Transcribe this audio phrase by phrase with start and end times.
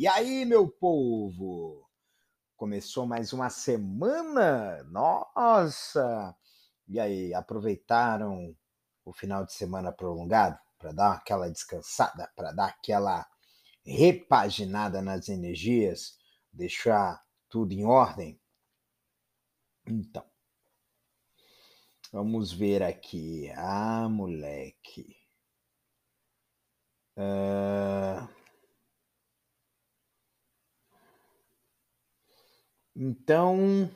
[0.00, 1.86] E aí, meu povo?
[2.56, 4.82] Começou mais uma semana?
[4.84, 6.34] Nossa!
[6.88, 8.56] E aí, aproveitaram
[9.04, 13.28] o final de semana prolongado para dar aquela descansada, para dar aquela
[13.84, 16.16] repaginada nas energias,
[16.50, 18.40] deixar tudo em ordem?
[19.86, 20.24] Então,
[22.10, 23.52] vamos ver aqui.
[23.54, 25.14] Ah, moleque.
[27.18, 28.26] Ah,
[33.02, 33.90] Então,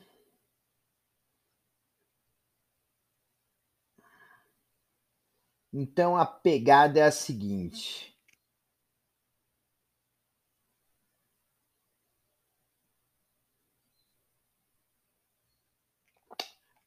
[5.70, 8.18] então a pegada é a seguinte.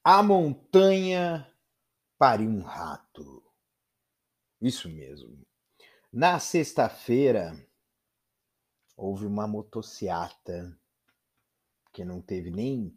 [0.03, 1.47] A montanha
[2.17, 3.44] pariu um rato.
[4.59, 5.45] Isso mesmo.
[6.11, 7.53] Na sexta-feira,
[8.95, 10.75] houve uma motociata
[11.98, 12.95] que não teve nem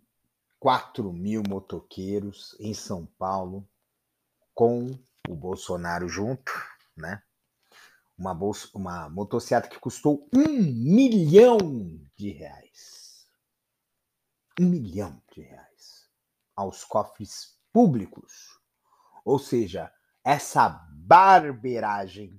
[0.59, 3.67] 4 mil motoqueiros em São Paulo,
[4.55, 4.91] com
[5.27, 6.53] o Bolsonaro junto,
[6.95, 7.23] né?
[8.19, 8.39] Uma,
[8.75, 11.56] uma motocicleta que custou um milhão
[12.15, 13.27] de reais.
[14.61, 16.06] Um milhão de reais
[16.55, 18.61] aos cofres públicos.
[19.25, 19.91] Ou seja,
[20.23, 22.39] essa barberagem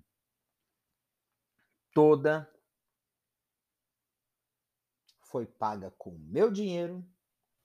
[1.91, 2.47] toda
[5.31, 7.03] foi paga com meu dinheiro,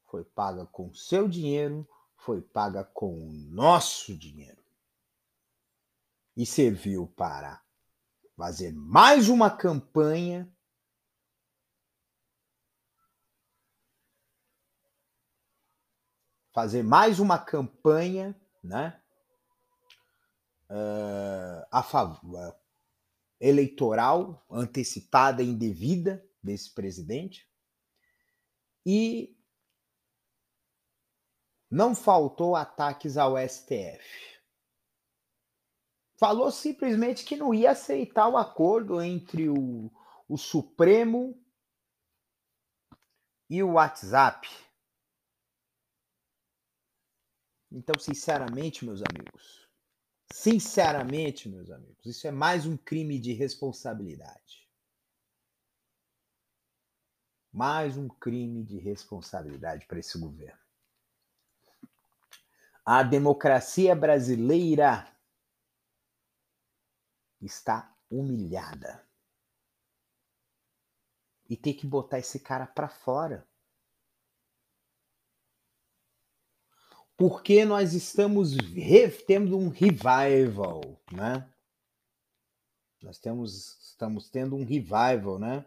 [0.07, 1.87] foi paga com seu dinheiro,
[2.17, 4.63] foi paga com o nosso dinheiro.
[6.37, 7.61] E serviu para
[8.37, 10.51] fazer mais uma campanha
[16.57, 18.35] fazer mais uma campanha,
[18.65, 18.99] né,
[20.71, 22.59] uh, a favor
[23.39, 27.46] eleitoral antecipada indevida desse presidente
[28.87, 29.37] e
[31.69, 34.41] não faltou ataques ao STF.
[36.17, 39.91] Falou simplesmente que não ia aceitar o acordo entre o,
[40.29, 41.37] o Supremo
[43.51, 44.49] e o WhatsApp.
[47.73, 49.69] Então, sinceramente, meus amigos,
[50.33, 54.66] sinceramente, meus amigos, isso é mais um crime de responsabilidade.
[57.57, 60.61] Mais um crime de responsabilidade para esse governo.
[62.85, 65.11] A democracia brasileira
[67.41, 69.03] está humilhada.
[71.49, 73.49] E tem que botar esse cara para fora.
[77.17, 78.51] Porque nós estamos
[79.27, 81.51] tendo um revival, né?
[83.01, 85.65] Nós temos, estamos tendo um revival, né?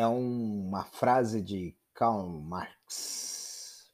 [0.00, 3.92] É uma frase de Karl Marx.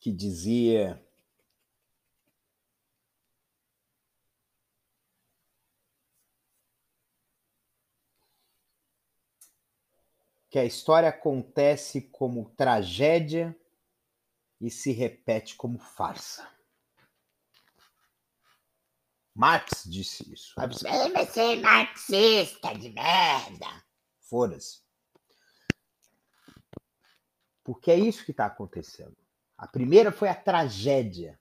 [0.00, 1.00] Que dizia
[10.48, 13.56] que a história acontece como tragédia
[14.60, 16.46] e se repete como farsa.
[19.34, 20.52] Marx disse isso.
[20.58, 23.66] Aí você vai ser marxista de merda.
[24.20, 24.82] Foda-se.
[27.64, 29.16] Porque é isso que está acontecendo.
[29.56, 31.40] A primeira foi a tragédia.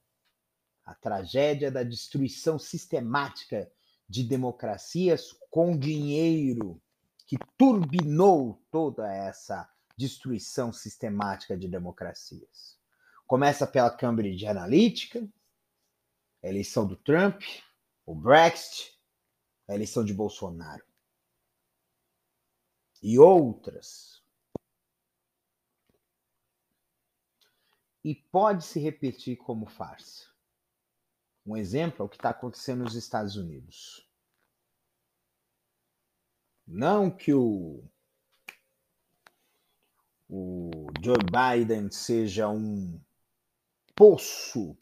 [0.85, 3.69] A tragédia da destruição sistemática
[4.07, 6.81] de democracias com dinheiro
[7.27, 12.78] que turbinou toda essa destruição sistemática de democracias.
[13.29, 15.31] Começa pela Cambridge Analytica,
[16.43, 17.39] a eleição do Trump,
[18.03, 18.99] o Brexit,
[19.67, 20.83] a eleição de Bolsonaro.
[23.03, 24.23] E outras
[28.03, 30.25] e pode se repetir como farsa.
[31.45, 34.09] Um exemplo é o que está acontecendo nos Estados Unidos.
[36.65, 37.83] Não que o,
[40.27, 42.99] o Joe Biden seja um
[43.99, 44.77] poço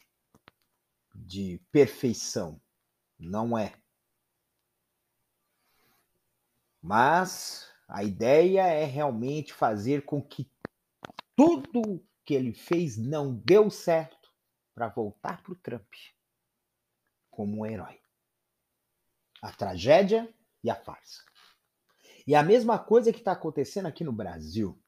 [1.16, 2.62] de perfeição.
[3.18, 3.74] Não é.
[6.80, 10.48] Mas a ideia é realmente fazer com que
[11.36, 14.32] tudo que ele fez não deu certo
[14.76, 15.92] para voltar para o Trump
[17.32, 18.00] como um herói.
[19.42, 20.32] A tragédia
[20.64, 21.24] e a farsa.
[22.28, 24.80] E a mesma coisa que está acontecendo aqui no Brasil.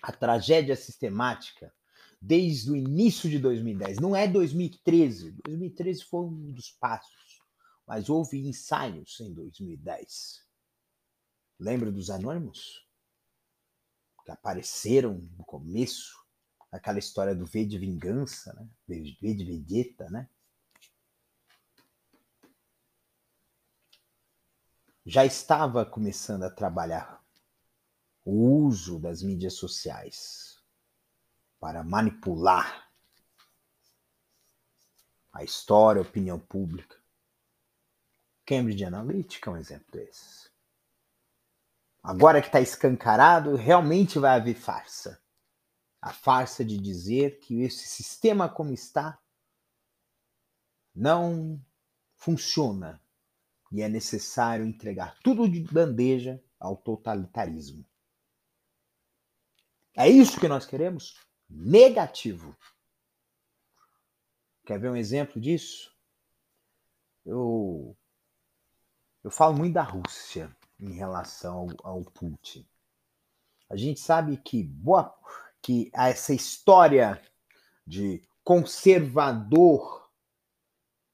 [0.00, 1.70] A tragédia sistemática
[2.20, 3.98] desde o início de 2010.
[3.98, 5.32] Não é 2013.
[5.44, 7.40] 2013 foi um dos passos.
[7.86, 10.44] Mas houve ensaios em 2010.
[11.58, 12.86] Lembra dos anônimos?
[14.24, 16.16] Que apareceram no começo.
[16.72, 18.68] Aquela história do V de vingança, né?
[18.88, 20.28] V de vedeta, né?
[25.06, 27.24] já estava começando a trabalhar
[28.24, 30.55] o uso das mídias sociais
[31.66, 32.88] para manipular
[35.32, 36.96] a história, a opinião pública.
[38.46, 40.48] Cambridge Analytica é um exemplo desses.
[42.00, 45.20] Agora que está escancarado, realmente vai haver farsa.
[46.00, 49.20] A farsa de dizer que esse sistema como está
[50.94, 51.60] não
[52.14, 53.02] funciona
[53.72, 57.84] e é necessário entregar tudo de bandeja ao totalitarismo.
[59.96, 61.26] É isso que nós queremos?
[61.48, 62.56] Negativo.
[64.64, 65.94] Quer ver um exemplo disso?
[67.24, 67.96] Eu,
[69.22, 72.66] eu falo muito da Rússia em relação ao, ao Putin.
[73.68, 75.14] A gente sabe que boa,
[75.60, 77.20] que essa história
[77.86, 80.10] de conservador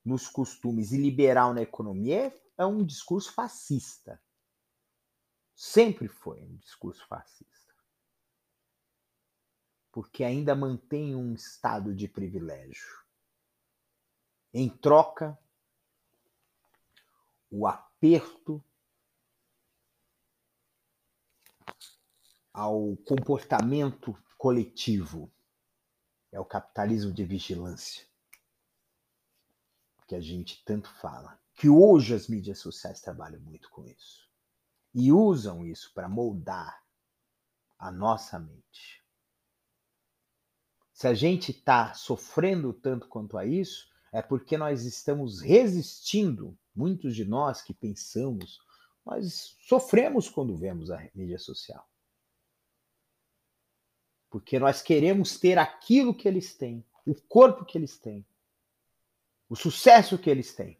[0.04, 4.20] nos costumes e liberal na economia é é um discurso fascista.
[5.54, 7.51] Sempre foi um discurso fascista.
[9.92, 13.02] Porque ainda mantém um estado de privilégio.
[14.52, 15.38] Em troca,
[17.50, 18.64] o aperto
[22.52, 25.30] ao comportamento coletivo.
[26.30, 28.06] É o capitalismo de vigilância
[30.06, 34.28] que a gente tanto fala que hoje as mídias sociais trabalham muito com isso
[34.94, 36.82] e usam isso para moldar
[37.78, 39.01] a nossa mente.
[41.02, 46.56] Se a gente está sofrendo tanto quanto a isso, é porque nós estamos resistindo.
[46.72, 48.60] Muitos de nós que pensamos,
[49.04, 51.84] nós sofremos quando vemos a mídia social.
[54.30, 58.24] Porque nós queremos ter aquilo que eles têm, o corpo que eles têm,
[59.48, 60.78] o sucesso que eles têm.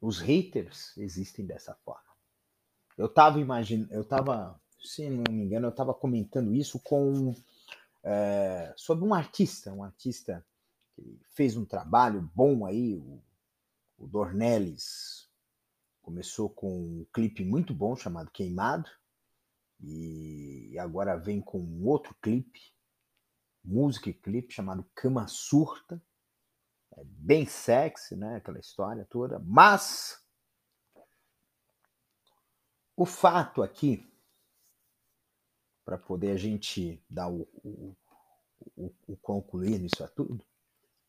[0.00, 2.10] Os haters existem dessa forma.
[2.98, 7.36] Eu estava imaginando, eu estava, se não me engano, eu estava comentando isso com
[8.04, 10.44] é, sobre um artista, um artista
[10.94, 13.20] que fez um trabalho bom aí, o,
[13.98, 15.28] o Dornelles
[16.02, 18.88] começou com um clipe muito bom chamado Queimado
[19.80, 22.60] e agora vem com um outro clipe,
[23.64, 26.00] música e clipe chamado Cama Surta
[26.96, 28.36] é bem sexy, né?
[28.36, 29.38] Aquela história toda.
[29.40, 30.22] Mas
[32.96, 34.08] o fato aqui,
[35.84, 37.96] para poder a gente dar o, o,
[38.76, 40.44] o, o concluir nisso tudo,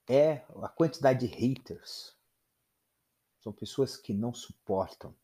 [0.07, 2.15] é a quantidade de haters.
[3.39, 5.15] São pessoas que não suportam.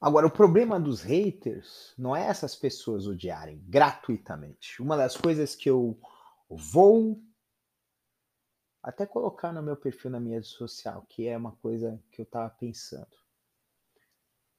[0.00, 4.82] Agora, o problema dos haters não é essas pessoas odiarem gratuitamente.
[4.82, 5.96] Uma das coisas que eu
[6.48, 7.22] vou
[8.82, 12.24] até colocar no meu perfil na minha rede social, que é uma coisa que eu
[12.24, 13.21] estava pensando.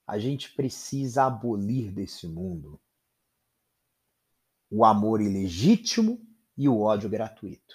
[0.06, 2.80] A gente precisa abolir desse mundo
[4.70, 6.20] o amor ilegítimo
[6.56, 7.74] e o ódio gratuito.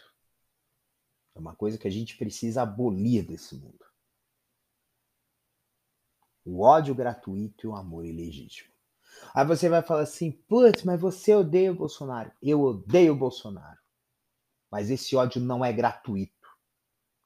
[1.36, 3.86] É uma coisa que a gente precisa abolir desse mundo.
[6.46, 8.74] O ódio gratuito e o amor ilegítimo.
[9.34, 12.32] Aí você vai falar assim, putz, mas você odeia o Bolsonaro.
[12.42, 13.80] Eu odeio o Bolsonaro.
[14.70, 16.40] Mas esse ódio não é gratuito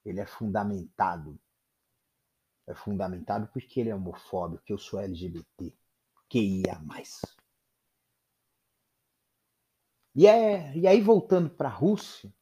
[0.04, 1.38] ele é fundamentado.
[2.66, 5.72] É fundamentado porque ele é homofóbico, que eu sou LGBT,
[6.28, 7.20] que ia mais.
[10.14, 12.32] E, é, e aí, voltando para a Rússia,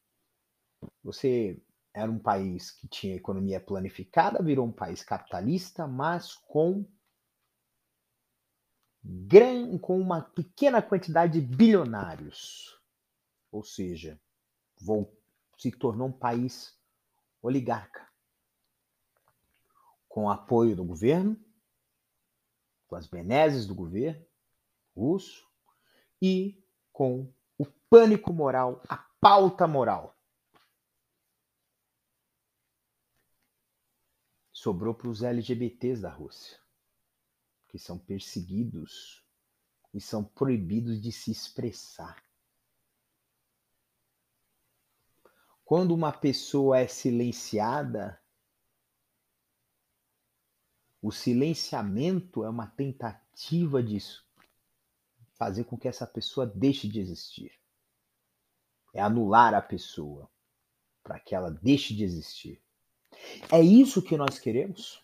[1.03, 1.61] você
[1.95, 6.87] era um país que tinha economia planificada, virou um país capitalista, mas com
[9.03, 12.79] gran, com uma pequena quantidade de bilionários.
[13.51, 14.21] Ou seja,
[15.59, 16.79] se tornou um país
[17.43, 18.12] oligarca.
[20.13, 21.43] Com apoio do governo,
[22.87, 24.23] com as benesses do governo
[24.95, 25.51] russo
[26.21, 30.15] e com o pânico moral, a pauta moral.
[34.53, 36.61] Sobrou para os LGBTs da Rússia,
[37.69, 39.27] que são perseguidos
[39.95, 42.23] e são proibidos de se expressar.
[45.65, 48.22] Quando uma pessoa é silenciada,
[51.03, 54.25] o silenciamento é uma tentativa disso
[55.35, 57.53] fazer com que essa pessoa deixe de existir.
[58.95, 60.31] É anular a pessoa
[61.03, 62.63] para que ela deixe de existir.
[63.51, 65.03] É isso que nós queremos?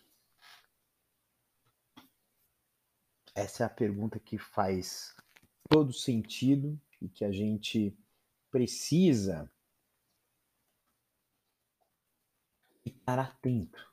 [3.35, 5.13] Essa é a pergunta que faz
[5.69, 7.93] todo sentido e que a gente
[8.49, 9.51] precisa
[12.85, 13.88] estar atento.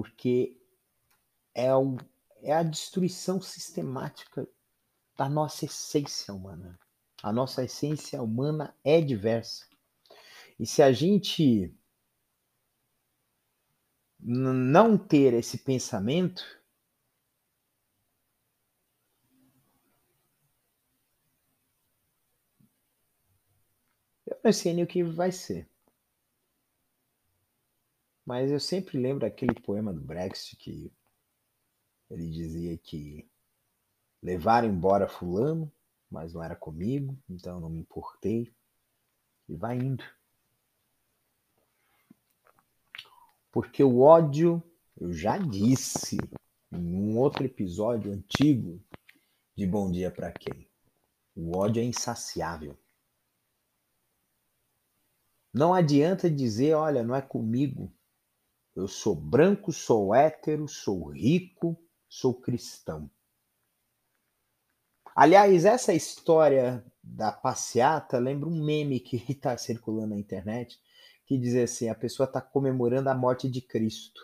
[0.00, 0.58] Porque
[1.54, 1.66] é,
[2.42, 4.48] é a destruição sistemática
[5.14, 6.80] da nossa essência humana.
[7.22, 9.66] A nossa essência humana é diversa.
[10.58, 11.70] E se a gente
[14.18, 16.42] não ter esse pensamento,
[24.26, 25.69] eu não sei nem o que vai ser.
[28.30, 30.92] Mas eu sempre lembro aquele poema do Brexit que
[32.08, 33.28] ele dizia que
[34.22, 35.68] levaram embora fulano,
[36.08, 38.54] mas não era comigo, então não me importei.
[39.48, 40.04] E vai indo.
[43.50, 44.62] Porque o ódio,
[45.00, 46.16] eu já disse
[46.70, 48.80] em um outro episódio antigo
[49.56, 50.70] de Bom Dia para Quem.
[51.34, 52.78] O ódio é insaciável.
[55.52, 57.92] Não adianta dizer, olha, não é comigo.
[58.80, 61.76] Eu sou branco, sou hétero, sou rico,
[62.08, 63.10] sou cristão.
[65.14, 70.80] Aliás, essa história da passeata lembra um meme que está circulando na internet
[71.26, 74.22] que diz assim: a pessoa está comemorando a morte de Cristo.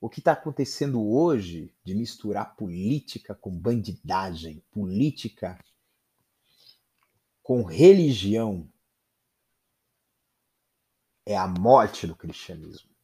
[0.00, 5.58] O que está acontecendo hoje de misturar política com bandidagem, política
[7.42, 8.70] com religião,
[11.26, 12.94] é a morte do cristianismo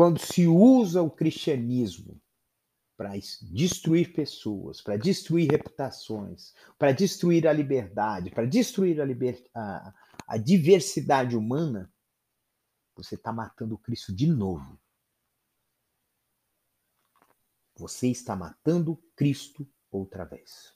[0.00, 2.18] quando se usa o cristianismo
[2.96, 9.46] para destruir pessoas, para destruir reputações, para destruir a liberdade, para destruir a, liber...
[9.54, 9.94] a,
[10.26, 11.92] a diversidade humana,
[12.94, 14.80] você está matando Cristo de novo.
[17.76, 20.74] Você está matando Cristo outra vez.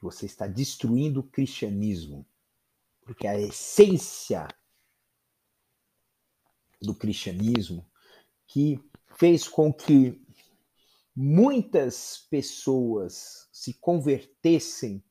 [0.00, 2.24] Você está destruindo o cristianismo.
[3.06, 4.48] Porque a essência
[6.82, 7.88] do cristianismo
[8.48, 8.78] que
[9.16, 10.20] fez com que
[11.14, 15.02] muitas pessoas se convertessem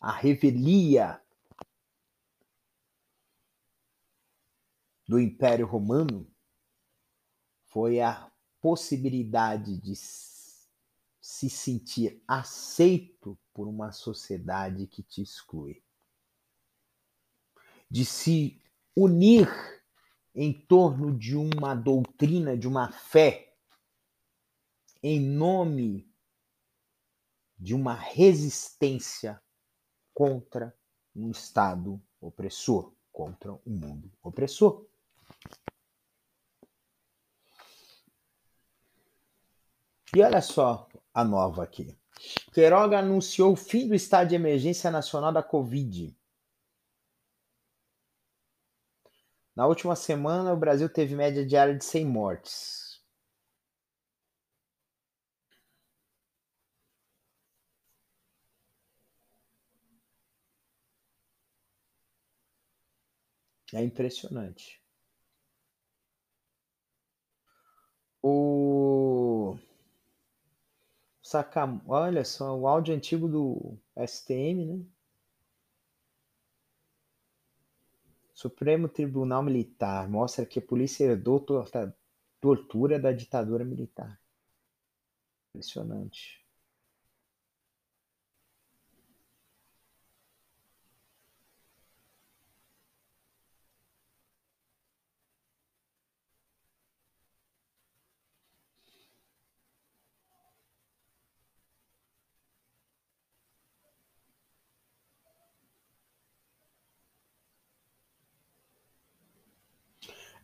[0.00, 1.20] à revelia
[5.06, 6.32] do Império Romano
[7.66, 15.82] foi a possibilidade de se sentir aceito por uma sociedade que te exclui,
[17.90, 18.62] de se
[18.96, 19.48] unir
[20.34, 23.54] em torno de uma doutrina, de uma fé,
[25.02, 26.08] em nome
[27.58, 29.42] de uma resistência
[30.14, 30.74] contra
[31.14, 34.86] um Estado opressor, contra um mundo opressor.
[40.14, 41.96] E olha só a nova aqui.
[42.52, 46.14] Queiroga anunciou o fim do estado de emergência nacional da Covid.
[49.54, 53.00] Na última semana, o Brasil teve média diária de 100 mortes.
[63.74, 64.80] É impressionante.
[68.22, 69.58] O
[71.22, 71.80] Sacam...
[71.86, 74.84] Olha só, o áudio antigo do STM, né?
[78.40, 81.44] Supremo Tribunal Militar mostra que a polícia herdou
[82.40, 84.18] tortura da ditadura militar.
[85.54, 86.39] Impressionante.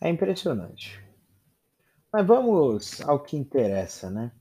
[0.00, 1.02] É impressionante.
[2.12, 4.32] Mas vamos ao que interessa, né?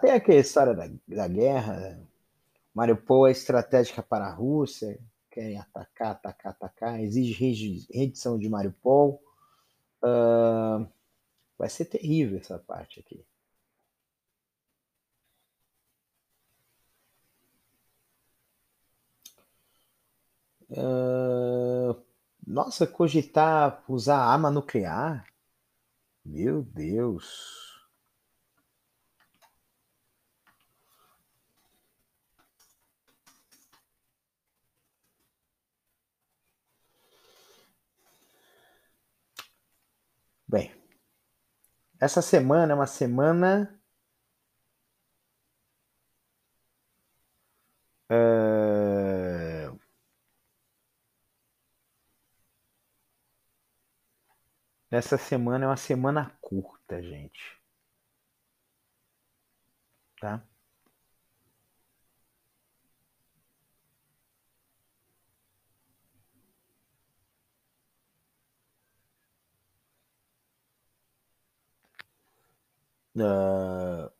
[0.00, 2.00] Tem aquela história da, da guerra.
[2.74, 4.98] Mariupol é estratégica para a Rússia,
[5.30, 9.22] querem atacar, atacar, atacar, exige rendição de Mariupol.
[10.02, 10.86] Uh,
[11.58, 13.24] vai ser terrível essa parte aqui.
[20.70, 21.94] Uh,
[22.46, 25.24] nossa, cogitar usar arma nuclear?
[26.24, 27.64] Meu Deus.
[40.46, 40.70] Bem,
[42.00, 43.80] essa semana é uma semana.
[48.10, 48.63] Uh...
[54.94, 57.58] Essa semana é uma semana curta, gente.
[60.20, 60.42] Tá?
[73.16, 74.10] Uh,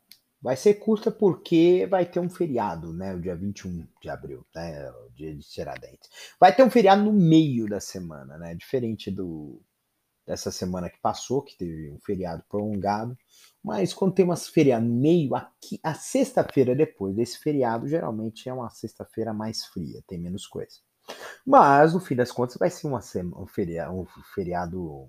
[0.40, 3.14] vai ser curta porque vai ter um feriado, né?
[3.14, 4.90] O dia 21 de abril, né?
[4.90, 6.10] O dia de Tiradentes.
[6.38, 8.54] Vai ter um feriado no meio da semana, né?
[8.54, 9.62] Diferente do
[10.26, 13.16] dessa semana que passou, que teve um feriado prolongado.
[13.62, 18.70] Mas quando tem uma feriado meio, aqui, a sexta-feira depois desse feriado, geralmente é uma
[18.70, 20.76] sexta-feira mais fria, tem menos coisa.
[21.46, 23.00] Mas, no fim das contas, vai ser uma
[23.36, 25.08] um, feriado, um feriado,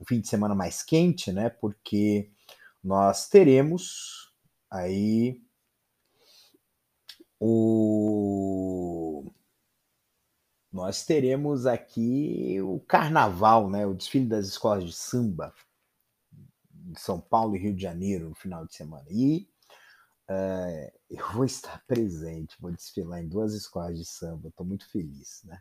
[0.00, 1.50] um fim de semana mais quente, né?
[1.50, 2.30] Porque
[2.82, 4.32] nós teremos
[4.70, 5.42] aí
[7.40, 8.77] o
[10.72, 15.54] nós teremos aqui o carnaval, né, o desfile das escolas de samba
[16.70, 19.06] de São Paulo e Rio de Janeiro no final de semana.
[19.10, 19.48] E
[20.30, 25.42] uh, eu vou estar presente, vou desfilar em duas escolas de samba, estou muito feliz,
[25.44, 25.60] né?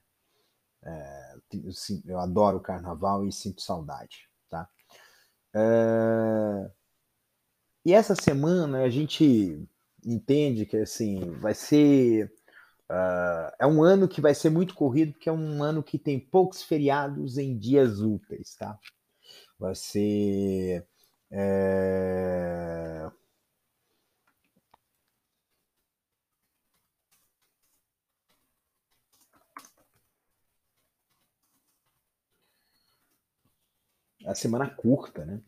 [0.83, 1.71] Uh, eu,
[2.05, 4.69] eu, adoro o carnaval e sinto saudade, tá?
[5.55, 6.71] Uh,
[7.83, 9.67] e essa semana a gente
[10.05, 12.31] entende que assim vai ser
[12.91, 16.19] uh, é um ano que vai ser muito corrido porque é um ano que tem
[16.19, 18.77] poucos feriados em dias úteis, tá?
[19.59, 20.85] Vai ser
[21.31, 23.09] é...
[34.25, 35.41] a semana curta, né?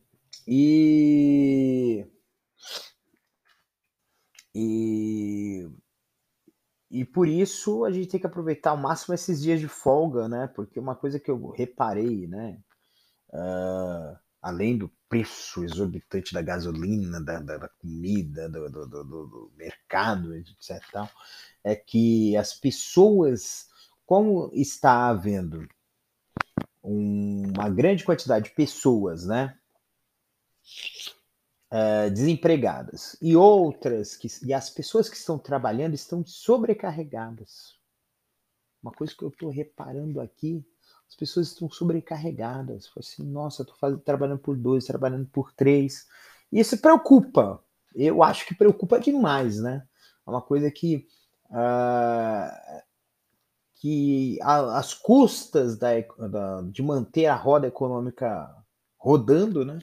[0.48, 2.06] E
[4.54, 5.09] e,
[6.90, 10.48] e por isso a gente tem que aproveitar ao máximo esses dias de folga, né?
[10.48, 12.58] Porque uma coisa que eu reparei, né?
[13.30, 19.52] Uh, além do preço exorbitante da gasolina, da, da, da comida, do, do, do, do,
[19.56, 20.82] mercado, etc.
[20.92, 21.10] Tal,
[21.64, 23.68] é que as pessoas,
[24.06, 25.68] como está havendo
[26.82, 29.56] uma grande quantidade de pessoas, né?
[31.72, 37.78] Uh, desempregadas e outras que e as pessoas que estão trabalhando estão sobrecarregadas.
[38.82, 40.66] Uma coisa que eu estou reparando aqui,
[41.08, 42.90] as pessoas estão sobrecarregadas.
[42.98, 46.08] Assim, nossa, estou trabalhando por dois, trabalhando por três.
[46.52, 47.62] E isso preocupa.
[47.94, 49.86] Eu acho que preocupa demais, né?
[50.26, 51.08] É uma coisa que
[51.50, 52.82] uh,
[53.80, 55.92] que as custas da,
[56.30, 58.54] da, de manter a roda econômica
[58.98, 59.80] rodando, né?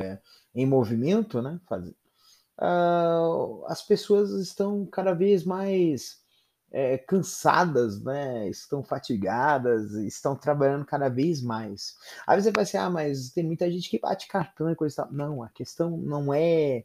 [0.00, 0.20] É,
[0.54, 1.60] em movimento, né?
[1.68, 6.22] Faz, uh, as pessoas estão cada vez mais
[6.70, 8.48] é, cansadas, né?
[8.48, 11.96] Estão fatigadas, estão trabalhando cada vez mais.
[12.26, 14.96] Aí você vai assim, ah, mas tem muita gente que bate cartão e coisa e
[14.96, 15.12] tal.
[15.12, 16.84] Não, a questão não é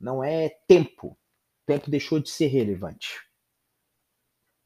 [0.00, 1.16] não é tempo.
[1.66, 3.20] Tempo deixou de ser relevante.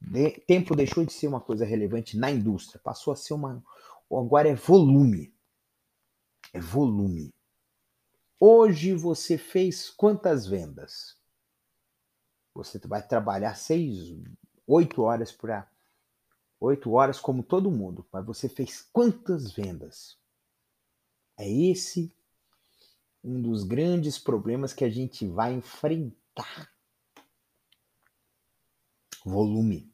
[0.00, 3.62] De, tempo deixou de ser uma coisa relevante na indústria, passou a ser uma.
[4.10, 5.32] Agora é volume.
[6.52, 7.32] É volume.
[8.40, 11.16] Hoje você fez quantas vendas?
[12.54, 14.14] Você vai trabalhar seis,
[14.64, 15.68] oito horas por a
[16.60, 20.16] oito horas como todo mundo, mas você fez quantas vendas?
[21.36, 22.14] É esse
[23.24, 26.72] um dos grandes problemas que a gente vai enfrentar.
[29.24, 29.92] Volume.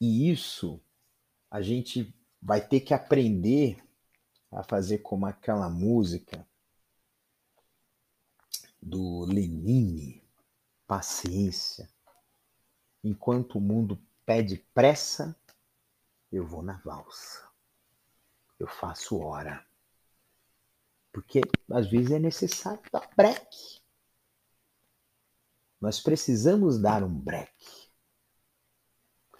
[0.00, 0.80] E isso
[1.50, 3.82] a gente vai ter que aprender
[4.48, 6.46] a fazer como aquela música
[8.82, 10.20] do Lenine,
[10.86, 11.88] paciência.
[13.04, 15.36] Enquanto o mundo pede pressa,
[16.30, 17.48] eu vou na valsa.
[18.58, 19.66] eu faço hora.
[21.12, 21.40] Porque
[21.70, 23.82] às vezes é necessário dar break.
[25.80, 27.52] Nós precisamos dar um break.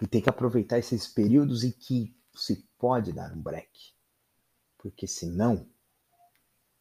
[0.01, 3.93] E tem que aproveitar esses períodos em que se pode dar um break.
[4.77, 5.69] Porque senão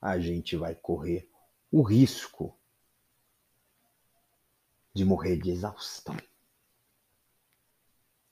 [0.00, 1.31] a gente vai correr
[1.72, 2.54] o risco
[4.94, 6.16] de morrer de exaustão.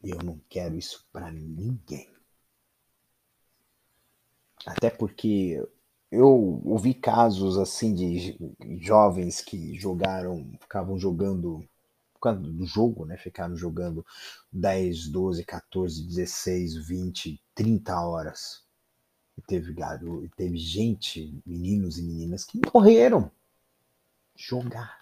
[0.04, 2.08] E eu não quero isso para ninguém.
[4.66, 5.66] Até porque
[6.10, 8.36] eu ouvi casos assim de
[8.78, 11.66] jovens que jogaram, ficavam jogando
[12.22, 13.16] do jogo, né?
[13.16, 14.04] Ficaram jogando
[14.52, 18.69] 10, 12, 14, 16, 20, 30 horas.
[19.40, 23.32] E teve, garo, teve gente, meninos e meninas, que morreram.
[24.36, 25.00] Jogar.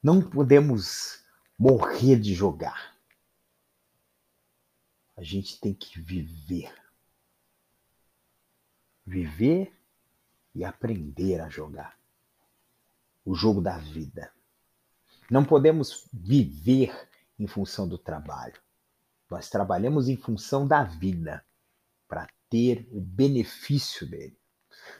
[0.00, 1.24] Não podemos
[1.58, 2.96] morrer de jogar.
[5.16, 6.72] A gente tem que viver.
[9.04, 9.76] Viver
[10.54, 11.98] e aprender a jogar.
[13.24, 14.32] O jogo da vida.
[15.28, 18.62] Não podemos viver em função do trabalho.
[19.32, 21.42] Nós trabalhamos em função da vida
[22.06, 24.38] para ter o benefício dele.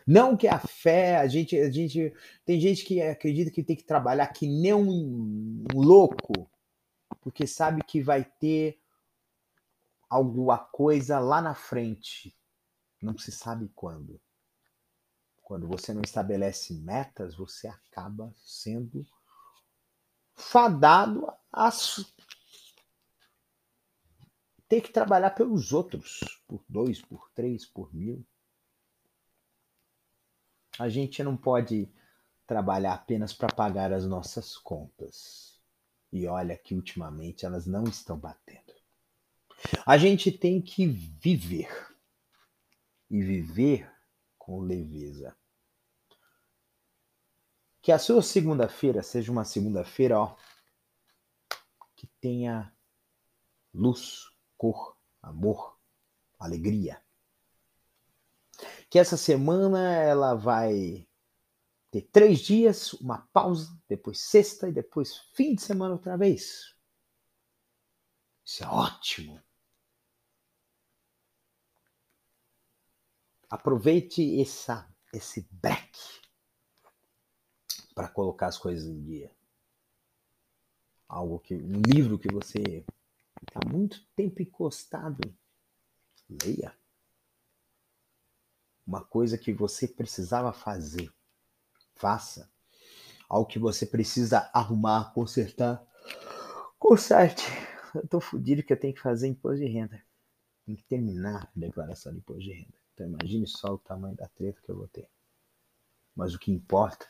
[0.06, 3.84] Não que a fé, a gente, a gente tem gente que acredita que tem que
[3.84, 6.50] trabalhar que nem um louco,
[7.20, 8.80] porque sabe que vai ter
[10.08, 12.34] alguma coisa lá na frente.
[13.02, 14.18] Não se sabe quando.
[15.42, 19.06] Quando você não estabelece metas, você acaba sendo
[20.34, 21.70] fadado a
[24.72, 28.26] ter que trabalhar pelos outros, por dois, por três, por mil.
[30.78, 31.92] A gente não pode
[32.46, 35.60] trabalhar apenas para pagar as nossas contas.
[36.10, 38.72] E olha que ultimamente elas não estão batendo.
[39.84, 41.68] A gente tem que viver.
[43.10, 43.94] E viver
[44.38, 45.36] com leveza.
[47.82, 50.34] Que a sua segunda-feira seja uma segunda-feira, ó,
[51.94, 52.74] que tenha
[53.74, 54.31] luz,
[54.62, 55.78] cor, amor,
[56.38, 57.02] alegria
[58.92, 61.08] que essa semana ela vai
[61.90, 66.74] ter três dias, uma pausa, depois sexta e depois fim de semana outra vez.
[68.44, 69.42] Isso é ótimo.
[73.48, 75.98] Aproveite essa, esse break
[77.94, 79.34] para colocar as coisas em dia.
[81.08, 82.84] Algo que um livro que você
[83.46, 85.20] está muito tempo encostado,
[86.28, 86.74] leia
[88.86, 91.10] uma coisa que você precisava fazer.
[91.94, 92.50] Faça.
[93.28, 95.82] Algo que você precisa arrumar, consertar.
[96.78, 97.44] Conserte.
[97.94, 100.02] Eu tô fodido que eu tenho que fazer imposto de renda.
[100.66, 102.74] Tem que terminar a declaração de imposto de renda.
[102.92, 105.08] Então imagine só o tamanho da treta que eu vou ter.
[106.14, 107.08] Mas o que importa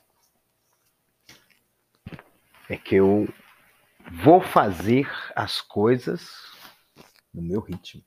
[2.69, 3.27] é que eu
[4.25, 6.31] vou fazer as coisas
[7.33, 8.03] no meu ritmo.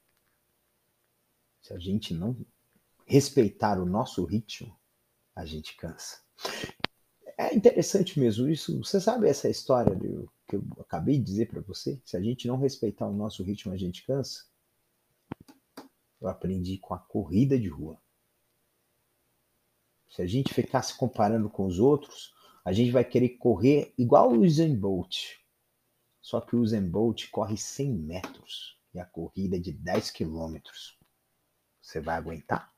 [1.62, 2.46] Se a gente não
[3.06, 4.78] respeitar o nosso ritmo,
[5.36, 6.22] a gente cansa.
[7.38, 8.78] É interessante mesmo isso.
[8.84, 12.00] Você sabe essa história do, que eu acabei de dizer para você?
[12.06, 14.46] Se a gente não respeitar o nosso ritmo, a gente cansa.
[16.22, 18.00] Eu aprendi com a corrida de rua.
[20.10, 24.32] Se a gente ficar se comparando com os outros, a gente vai querer correr igual
[24.32, 25.45] o Usain Bolt.
[26.26, 30.98] Só que o Usain Bolt corre 100 metros e a corrida é de 10 quilômetros.
[31.80, 32.74] Você vai aguentar?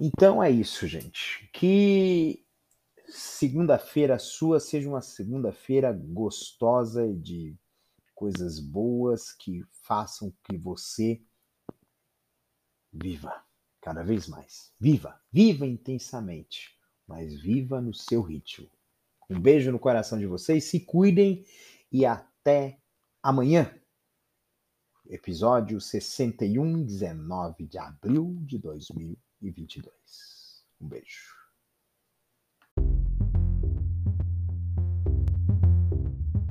[0.00, 1.48] Então é isso, gente.
[1.52, 2.44] Que
[3.06, 7.56] segunda-feira sua seja uma segunda-feira gostosa de
[8.16, 11.22] coisas boas que façam que você
[12.92, 13.46] viva
[13.80, 14.74] cada vez mais.
[14.76, 18.68] Viva, viva intensamente, mas viva no seu ritmo.
[19.32, 21.44] Um beijo no coração de vocês, se cuidem
[21.90, 22.78] e até
[23.22, 23.74] amanhã.
[25.08, 29.18] Episódio 61, 19 de abril de 2020.
[29.42, 30.64] 2022.
[30.80, 31.42] Um beijo.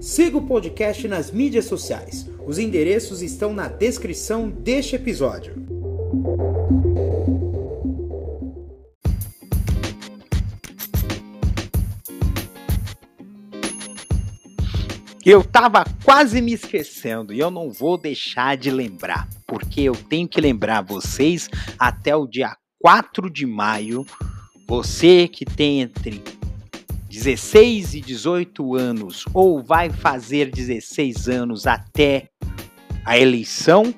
[0.00, 2.28] Siga o podcast nas mídias sociais.
[2.46, 5.54] Os endereços estão na descrição deste episódio.
[15.24, 20.26] Eu tava quase me esquecendo e eu não vou deixar de lembrar, porque eu tenho
[20.26, 24.04] que lembrar vocês até o dia 4 de maio.
[24.66, 26.20] Você que tem entre
[27.12, 32.30] 16 e 18 anos ou vai fazer 16 anos até
[33.04, 33.94] a eleição,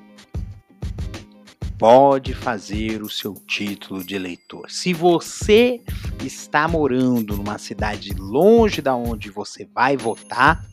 [1.79, 4.69] pode fazer o seu título de eleitor.
[4.69, 5.79] Se você
[6.25, 10.65] está morando numa cidade longe da onde você vai votar,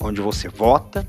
[0.00, 1.06] onde, você vota,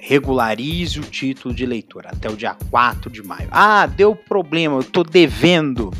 [0.00, 3.48] regularize o título de eleitor até o dia 4 de maio.
[3.52, 5.92] Ah, deu problema, eu estou devendo.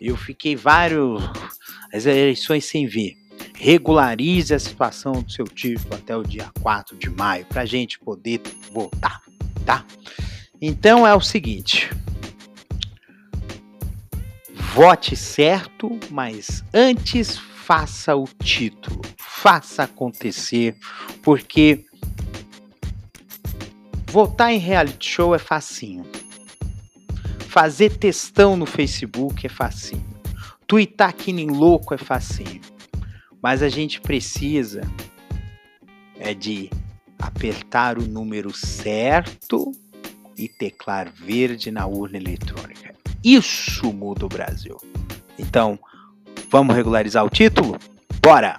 [0.00, 1.22] Eu fiquei vários
[1.92, 3.14] eleições sem ver.
[3.54, 7.98] Regularize a situação do seu título até o dia 4 de maio para a gente
[7.98, 8.40] poder
[8.72, 9.20] votar,
[9.66, 9.84] tá?
[10.60, 11.90] Então é o seguinte:
[14.74, 20.76] vote certo, mas antes faça o título, faça acontecer,
[21.22, 21.84] porque
[24.10, 26.04] votar em reality show é facinho.
[27.60, 30.06] Fazer textão no Facebook é facinho.
[30.64, 32.60] Twittar que nem louco é facinho.
[33.42, 34.82] Mas a gente precisa
[36.20, 36.70] é de
[37.18, 39.72] apertar o número certo
[40.36, 42.94] e teclar verde na urna eletrônica.
[43.24, 44.76] Isso muda o Brasil.
[45.36, 45.76] Então,
[46.48, 47.76] vamos regularizar o título?
[48.22, 48.56] Bora!